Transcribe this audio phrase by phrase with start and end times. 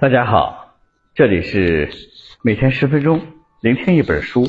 [0.00, 0.78] 大家好，
[1.14, 1.90] 这里是
[2.42, 3.20] 每天十分钟
[3.60, 4.46] 聆听一本书，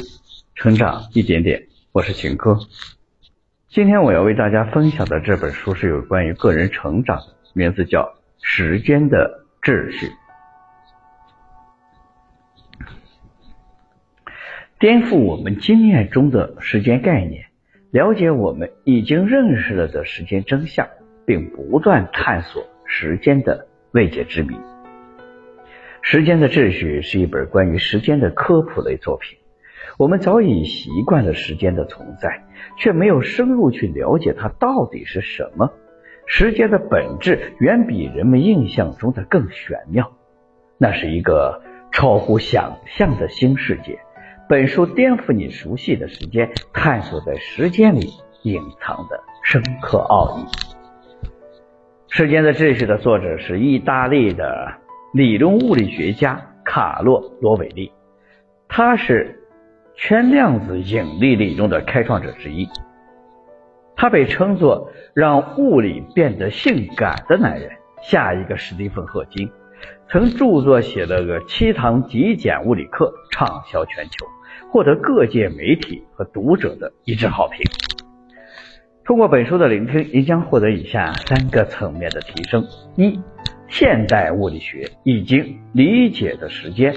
[0.56, 1.68] 成长一点点。
[1.92, 2.58] 我是秦哥。
[3.68, 7.20] 今天我要为大家分享的这本书是有关于个人成长，
[7.54, 8.04] 名字叫
[8.42, 10.06] 《时间的秩序》，
[14.80, 17.48] 颠覆我们经验中的时间概念，
[17.90, 20.88] 了解我们已经认识了的时间真相，
[21.26, 24.56] 并不断探索时间的未解之谜。
[26.02, 29.38] 时间的秩序是一本关于时间的科普类作品。
[29.98, 32.44] 我们早已习惯了时间的存在，
[32.78, 35.72] 却没有深入去了解它到底是什么。
[36.26, 40.12] 时间的本质远比人们印象中的更玄妙，
[40.78, 44.00] 那是一个超乎想象的新世界。
[44.50, 48.10] 本书颠覆你熟悉的时间，探索在时间里
[48.44, 50.46] 隐藏的深刻奥义。
[52.10, 54.74] 时间的秩序的作者是意大利的。
[55.14, 57.92] 理论物理学家卡洛罗韦利，
[58.70, 59.44] 他是
[59.94, 62.66] 圈量子引力理论的开创者之一。
[63.94, 67.70] 他被称作让物理变得性感的男人。
[68.02, 69.48] 下一个史蒂芬赫金
[70.10, 74.26] 曾著作写了个《七堂极简物理课》，畅销全球，
[74.72, 77.60] 获得各界媒体和读者的一致好评。
[79.04, 83.20] 通过本书的聆听，您将获得以下三个层面的提升：一。
[83.72, 86.94] 现代物理学已经理解的时间。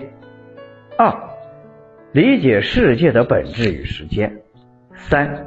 [0.99, 1.15] 二、
[2.11, 4.41] 理解世界的本质与时间。
[4.93, 5.47] 三、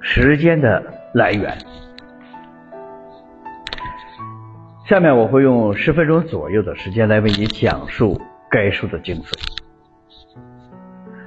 [0.00, 0.80] 时间的
[1.14, 1.58] 来源。
[4.86, 9.32] 下面我会用十分钟左右的时间来为你讲述该书的精髓。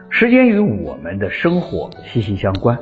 [0.09, 2.79] 时间与我们的生活息息相关，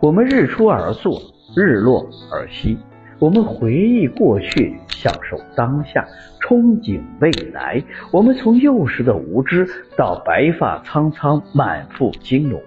[0.00, 1.20] 我们日出而作，
[1.56, 2.76] 日落而息。
[3.18, 6.06] 我们回忆过去，享受当下，
[6.40, 7.82] 憧憬未来。
[8.12, 9.66] 我们从幼时的无知
[9.96, 12.60] 到白发苍苍、满腹经纶，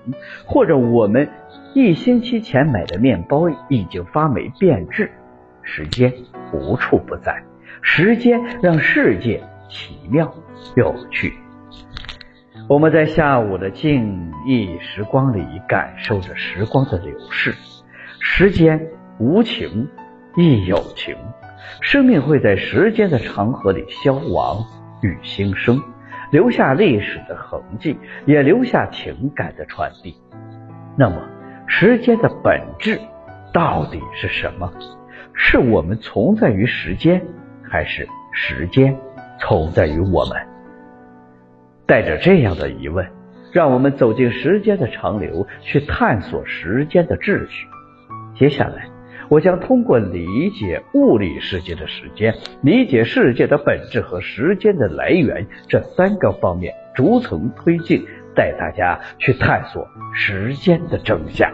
[0.45, 1.29] 或者我们
[1.73, 5.09] 一星期前买的面包已经发霉变质。
[5.61, 6.13] 时间
[6.51, 7.43] 无处不在，
[7.81, 10.33] 时间让世界奇妙
[10.75, 11.33] 有趣。
[12.67, 17.53] 我们在下午的静谧时光里，感受着时光的流逝。
[18.19, 19.87] 时间无情。
[20.35, 21.15] 亦有情，
[21.81, 24.63] 生命会在时间的长河里消亡
[25.01, 25.81] 与新生，
[26.31, 30.15] 留下历史的痕迹，也留下情感的传递。
[30.97, 31.21] 那么，
[31.67, 32.99] 时间的本质
[33.53, 34.71] 到底是什么？
[35.33, 37.21] 是我们存在于时间，
[37.63, 38.97] 还是时间
[39.39, 40.37] 存在于我们？
[41.85, 43.05] 带着这样的疑问，
[43.51, 47.67] 让我们走进时间的长流，去探索时间的秩序。
[48.35, 48.90] 接下来。
[49.31, 58.05] 我将通过理解物理世界的时间，理解世界的本质和时间的来源这三个方面，逐层推进，
[58.35, 61.49] 带大家去探索时间的真相。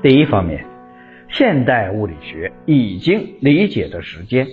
[0.00, 0.64] 第一方面，
[1.28, 4.46] 现代物理学已经理解的时间。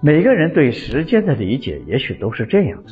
[0.00, 2.90] 每个人对时间的理解，也许都是这样的：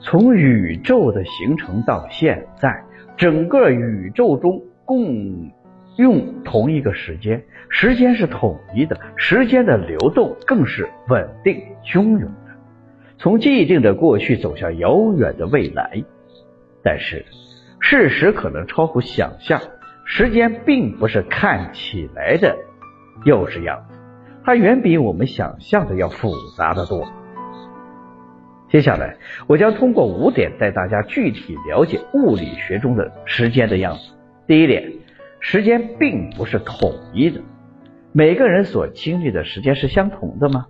[0.00, 2.82] 从宇宙的形成到现在，
[3.16, 5.52] 整个宇宙中共。
[5.96, 12.52] 用同一个时间，时间是统一的，时间的流动更是稳定汹涌的，
[13.16, 16.02] 从既定的过去走向遥远的未来。
[16.82, 17.24] 但是，
[17.78, 19.60] 事实可能超乎想象，
[20.04, 22.56] 时间并不是看起来的
[23.24, 23.94] 幼稚样子，
[24.44, 27.06] 它远比我们想象的要复杂的多。
[28.68, 29.16] 接下来，
[29.46, 34.12] 我将通过五点带大家具体了解物理学中的时间的样子。
[34.48, 35.03] 第一点。
[35.46, 37.42] 时间并不是统一的，
[38.12, 40.68] 每个人所经历的时间是相同的吗？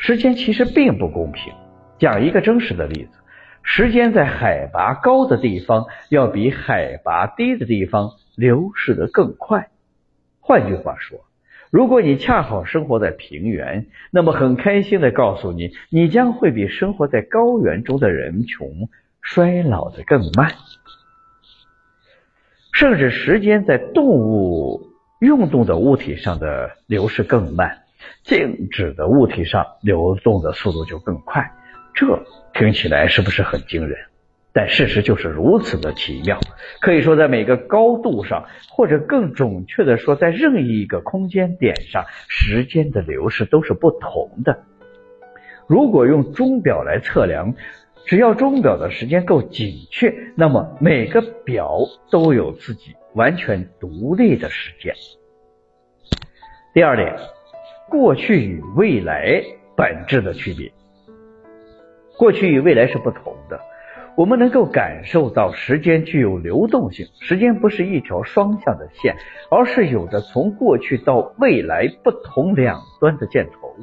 [0.00, 1.52] 时间其实并不公平。
[1.98, 3.18] 讲一个真实的例子，
[3.62, 9.68] 时间在海拔高的地方要比海拔低的地方流逝的更快。
[10.40, 11.20] 换句话说，
[11.70, 18.88] 如果你恰好生活在平原，那么很开心的告诉你，你将会比生活在高原中的人穷，
[19.20, 20.50] 衰老的更慢。
[22.74, 24.90] 甚至时间在动物
[25.20, 27.84] 运动的物体上的流逝更慢，
[28.24, 31.52] 静止的物体上流动的速度就更快。
[31.94, 33.96] 这听起来是不是很惊人？
[34.52, 36.40] 但事实就是如此的奇妙。
[36.80, 44.64] 可以说，在每个高度上，或者更准确的说，在任意一个空间点上，时间的流逝都是不同的。
[45.68, 47.54] 如果用钟表来测量。
[48.06, 51.78] 只要钟表的时间够准确，那么每个表
[52.10, 54.94] 都有自己完全独立的时间。
[56.74, 57.16] 第二点，
[57.88, 59.42] 过去与未来
[59.74, 60.70] 本质的区别。
[62.18, 63.58] 过去与未来是不同的，
[64.16, 69.16] 我们能够感受到时间具有流动性，时间不是一条双向的线，
[69.50, 73.74] 而是有着从过去到未来不同两端的箭头。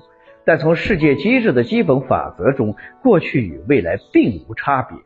[0.46, 4.98] 但从世界机制的基本法则中，过去与未来并无差别。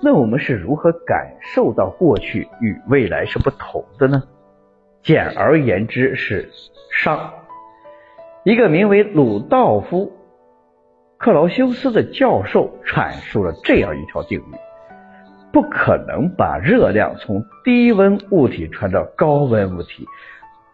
[0.00, 4.22] 那我们是如何感受到过去与未来是不同的呢？
[5.02, 6.50] 简而言之，是
[7.02, 7.18] 熵。
[8.44, 10.12] 一个名为鲁道夫。
[11.18, 14.56] 克劳修斯的教授阐述了这样一条定律：
[15.52, 20.06] 不可能把热量从低温物体传到高温物体，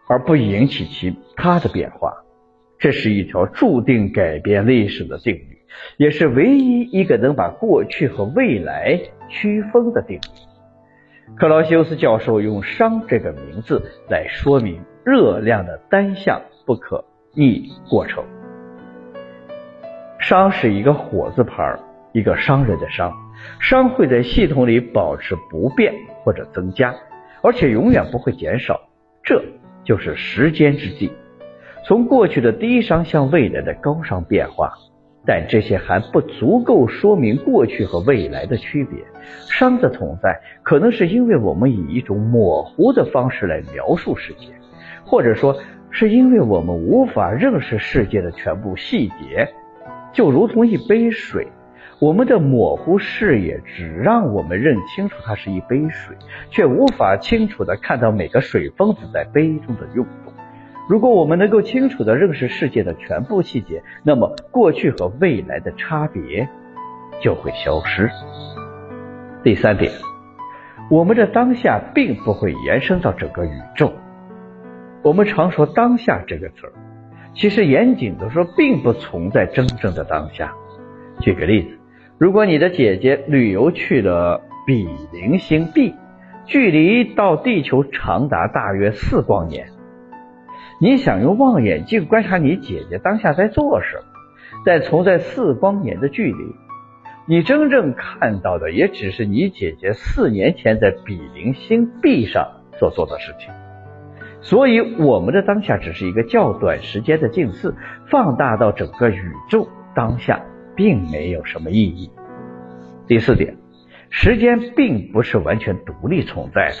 [0.07, 2.24] 而不引起其他的变化。
[2.85, 5.57] 这是一条注定改变历史的定律，
[5.97, 11.35] 也是唯一一个能把过去和未来区分的定律。
[11.35, 17.03] 克劳修斯教授用“熵”这个名字来说明热量的单向不可
[17.33, 18.23] 逆过程。
[20.19, 21.79] 熵是一个火字旁，
[22.13, 23.11] 一个商人的商。
[23.59, 25.91] 熵会在系统里保持不变
[26.23, 26.93] 或者增加，
[27.41, 28.79] 而且永远不会减少。
[29.23, 29.43] 这
[29.83, 31.11] 就是时间之计，
[31.87, 34.73] 从过去的低商向未来的高商变化。
[35.27, 38.99] 但这些还不足够说明过去和未来的区别。
[39.47, 44.53] 熵的存在，可能是因为我们以一种模糊的方式来描述世界，
[45.03, 45.57] 或者说
[45.89, 49.47] 是因为我们无法认识世界的全部细节。
[50.13, 51.47] 就如同一杯水，
[51.99, 56.15] 我们的模糊视野只让我们认清楚它是一杯水，
[56.51, 60.05] 却无法清楚地看到每个水分子在杯中的用。
[60.87, 66.47] 如果我们能够清楚的认识世界的全部细节，那么过去和未来的差别
[67.21, 68.09] 就会消失。
[69.43, 69.91] 第三点，
[70.91, 73.91] 我们的当下并不会延伸到整个宇宙。
[75.01, 76.73] 我们常说“当下”这个词儿。
[77.33, 80.53] 其实严谨的说，并不存在真正的当下。
[81.19, 81.77] 举个例子，
[82.17, 85.93] 如果你的姐姐旅游去了比邻星 B，
[86.45, 89.67] 距离到地球长达大约四光年，
[90.79, 94.03] 你想用望远镜观察你姐姐当下在做什么，
[94.65, 96.55] 但存在四光年的距离，
[97.27, 103.53] 你真正看到的也只是你姐姐四年前在比邻星 B 上所做的事情。
[104.41, 107.73] 所以，我们的当下只是一个较短时间的近似，
[108.11, 110.43] 放大到整个宇宙当下，
[110.75, 112.11] 并没有什么意义。
[113.07, 113.57] 第四点，
[114.09, 116.75] 时间并不是完全独立存在的。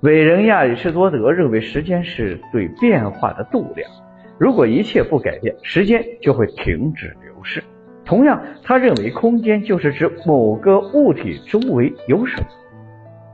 [0.00, 3.90] 伟人亚里士多德认为，时间是对变化的度量。
[4.38, 7.62] 如果一切不改变，时间就会停止流逝。
[8.04, 12.46] 同样，他认为空间就是指某个物体周围有什么，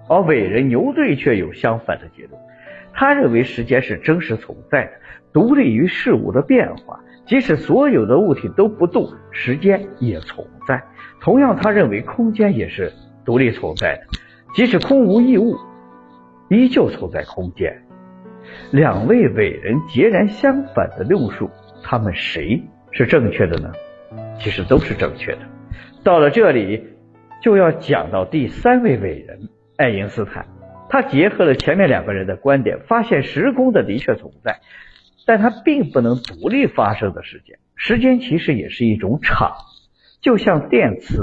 [0.08, 2.40] 而伟人牛顿却有相反的结论。
[2.94, 4.92] 他认为时间是真实存在的，
[5.32, 7.00] 独立于事物的变化。
[7.26, 10.80] 即使所有的物体都不动，时间也存在。
[11.20, 12.92] 同样，他认为空间也是
[13.24, 14.02] 独立存在的，
[14.54, 15.56] 即使空无一物，
[16.52, 17.82] 依旧存在空间。
[18.72, 21.48] 两位伟人截然相反的论述，
[21.82, 23.72] 他们谁是正确的呢？
[24.38, 25.38] 其实都是正确的。
[26.04, 26.84] 到了这里，
[27.40, 30.46] 就要讲到第三位伟人爱因斯坦。
[30.90, 34.60] 他结合了前面两个人的观点，发现时空的的确存在，
[35.24, 37.58] 但它并不能独立发生的时间。
[37.76, 39.54] 时间其实也是一种场，
[40.20, 41.22] 就像电磁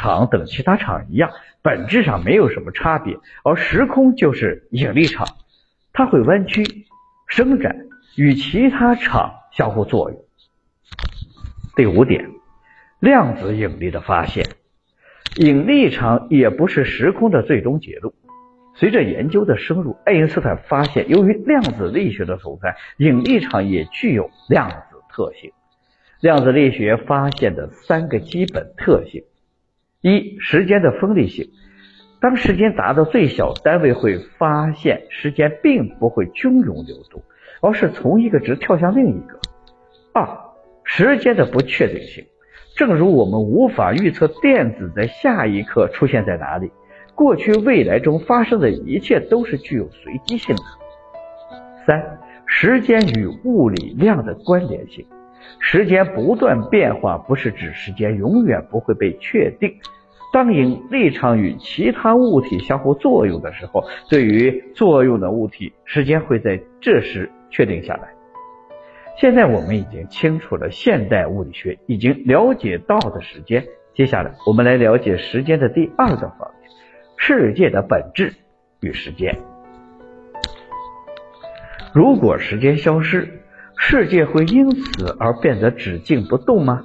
[0.00, 1.30] 场等其他场一样，
[1.60, 3.18] 本质上没有什么差别。
[3.44, 5.26] 而时空就是引力场，
[5.92, 6.64] 它会弯曲、
[7.26, 7.76] 伸展，
[8.16, 10.18] 与其他场相互作用。
[11.76, 12.30] 第五点，
[12.98, 14.46] 量子引力的发现，
[15.36, 18.14] 引力场也不是时空的最终结论。
[18.76, 24.76] 随着研究的深入，爱因斯坦发现，由于量子力学的存在，引力场也具有量子
[25.10, 25.52] 特性。
[26.20, 29.24] 量子力学发现的三个基本特性：
[30.02, 31.50] 一、时间的分立性，
[32.22, 37.22] 当时间达到最小单位，会发现时间并不会均匀流动，
[37.60, 39.36] 而是从一个值跳向另一个；
[40.14, 40.26] 二、
[40.84, 42.24] 时间的不确定性，
[42.76, 46.70] 正如我们无法预测电子在下一刻出现在哪里。
[47.14, 50.62] 过去、未来中发生的一切都是具有随机性的。
[51.86, 55.04] 三、时间与物理量的关联性。
[55.58, 59.74] 时间不断变化，不是指时间永远不会被确定。
[60.32, 68.10] 当引力场与其他物体相互作用的时候，对于作用的物体，时间会在这时确定下来。
[69.16, 76.70] 现在我们已经清楚了现代物理学已经了解到的时间，接下来我们来了解时间的第二个方面。
[77.16, 78.32] 世界的本质
[78.80, 79.36] 与时间。
[81.92, 83.39] 如果时间消失，
[83.82, 86.82] 世界会因此而变得只静不动吗？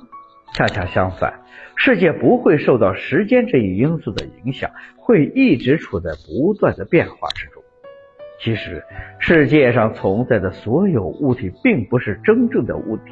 [0.53, 1.41] 恰恰相反，
[1.75, 7.61] 世界不会受到时间这一因素的影响，会一直处在不断的变化之中。
[8.39, 8.81] 其实，
[9.19, 13.11] 世界上存在的所有物体并不是真正的物体，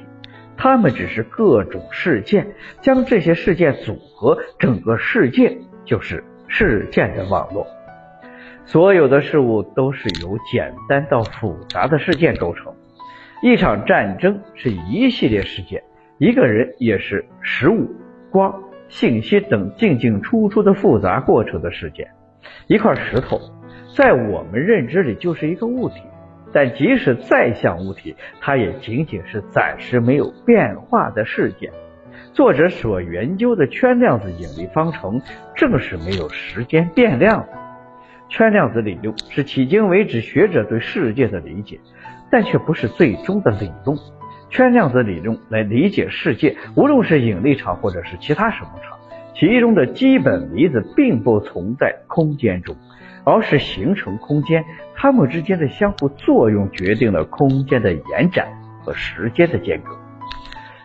[0.55, 2.55] 它们只是各种事件。
[2.81, 7.67] 将这些事件组合，整个世界就是事件的网络。
[8.65, 12.73] 所有的事物都是由简单到复杂的事件构成。
[13.43, 15.83] 一场战争是一系列事件，
[16.17, 17.93] 一个人也是食物、
[18.31, 22.07] 光、信息等进进出出的复杂过程的事件。
[22.67, 23.41] 一块石头
[23.93, 25.95] 在我们认知里就是一个物体，
[26.53, 31.69] 但即使再像物体，它也仅仅是暂时没有变化的事件。
[32.31, 35.19] 作者所研究的圈量子引力方程
[35.53, 37.49] 正是没有时间变量的。
[38.29, 41.81] 圈量子理论是迄今为止学者对世界的理解，
[42.33, 43.95] 但却不是最终的理论。
[44.49, 48.97] 圈量子理论来理解世界，无论是引力场或者是其他什么场，
[49.35, 52.75] 其中的基本离子并不存在空间中，
[53.23, 54.65] 而是形成空间。
[54.95, 58.47] 它们之间的相互作用决定了空间的延展
[58.83, 59.95] 和时间的间隔。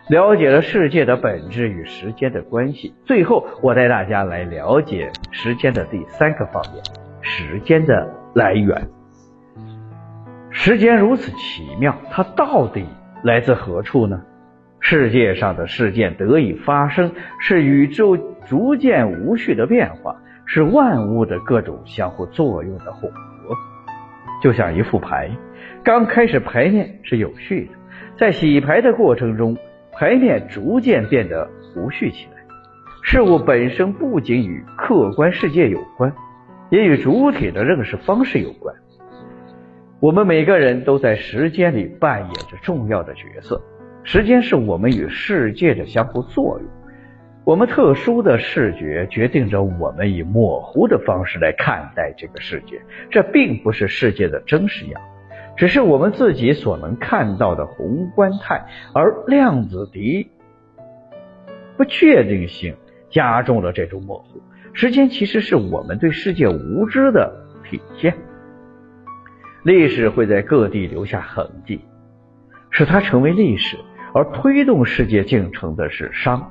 [0.07, 6.83] 了解了世界的本质与时间的关系，最后我带大家来了解时间的第三个方面。
[7.21, 8.87] 时间的来源，
[10.51, 12.85] 时间如此奇妙，它到底
[13.23, 14.21] 来自何处呢？
[14.79, 20.15] 世界上的事件得以发生，是宇宙逐渐无序的变化，
[20.45, 23.19] 是万物的各种相互作用的混合。
[24.41, 25.29] 就像一副牌，
[25.83, 27.71] 刚开始牌面是有序的，
[28.17, 29.55] 在洗牌的过程中，
[29.93, 32.39] 牌面逐渐变得无序起来。
[33.03, 36.11] 事物本身不仅与客观世界有关。
[36.71, 38.75] 也与主体的认识方式有关。
[40.01, 43.61] 我们每个人都在时间里扮演着重要的角色。
[44.03, 46.69] 时间是我们与世界的相互作用。
[47.43, 52.81] 我们特殊的视觉决定着我们以模糊的方式来看待这个世界。
[53.11, 55.01] 这并不是世界的真实样，
[55.57, 58.65] 只是我们自己所能看到的宏观态。
[58.93, 60.31] 而量子的
[61.75, 62.73] 不确定性
[63.09, 64.41] 加重了这种模糊。
[64.71, 67.35] 时间其实是我们对世界无知的
[67.69, 68.15] 体现。
[69.63, 71.81] 历史会在各地留下痕迹，
[72.69, 73.77] 使它成为历史。
[74.11, 76.43] 而推动世界进程的是熵，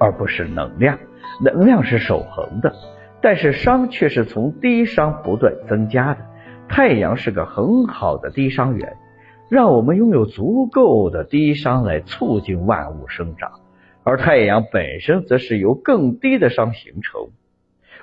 [0.00, 0.98] 而不是能量。
[1.40, 2.74] 能量是守恒的，
[3.22, 6.26] 但是熵却是从低熵不断增加的。
[6.68, 8.96] 太阳是个很好的低熵源，
[9.48, 13.60] 让我们拥有足够的低熵来促进万物生长。
[14.02, 17.28] 而太阳本身则是由更低的熵形成。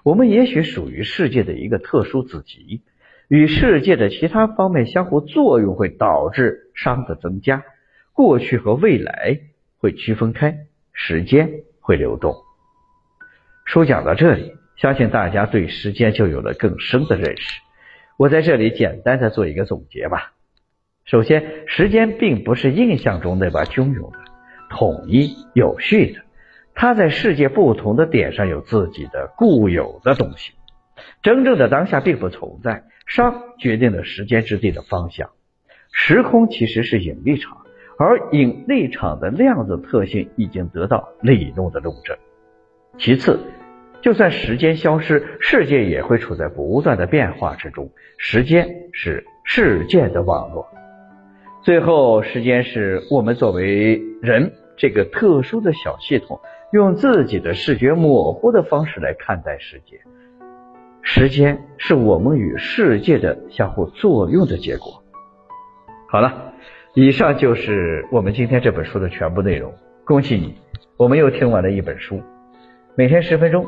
[0.04, 2.82] 我们也许属于世界的一个特殊子集，
[3.32, 7.64] 与世界的其他方面相互作用，会导致熵的增加。
[8.12, 9.40] 过去和未来
[9.78, 12.36] 会区分开，时间会流动。
[13.64, 17.62] 书讲到这里，相信大家对时间就有了更深的认识。
[18.18, 20.34] 我在这里简单的做一个总结吧。
[21.06, 24.20] 首先，时间并不是印象中那般汹涌的、
[24.70, 26.20] 统一、有序的。
[26.76, 30.52] 它在世界不同的点上有自己的固有的东西，
[31.22, 32.84] 真正的当下并不存在。
[33.08, 35.32] 熵决定了时间之地的方向，
[35.92, 37.58] 时空其实是引力场，
[38.00, 42.16] 而引力场的量子特性已经得到理论的论证。
[42.98, 43.40] 其次，
[44.02, 47.90] 就算时间消失，世界也会处在不断的变化之中。
[48.18, 50.68] 时间是事件的网络。
[51.64, 56.40] 最后，时间是我们作为人这个特殊的小系统。
[56.72, 60.00] 用自己的视觉模糊的方式来看待世界，
[61.04, 65.04] 时间是我们与世界的相互作用的结果。
[66.08, 66.54] 好了，
[66.94, 69.74] 以上就是我们今天这本书的全部内容。
[70.06, 70.56] 恭喜你，
[70.98, 72.22] 我们又听完了一本书。
[72.96, 73.66] 每天十分钟，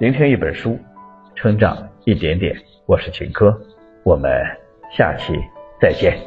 [0.00, 0.78] 聆听一本书，
[1.34, 2.54] 成长一点点。
[2.86, 3.56] 我是秦科，
[4.04, 4.30] 我们
[4.90, 5.32] 下期
[5.80, 6.18] 再见。